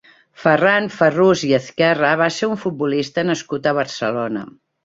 Ferran 0.43 0.87
Ferrús 0.95 1.43
i 1.49 1.53
Ezquerra 1.59 2.15
va 2.23 2.31
ser 2.39 2.51
un 2.55 2.61
futbolista 2.65 3.29
nascut 3.31 3.69
a 3.73 3.79
Barcelona. 3.83 4.45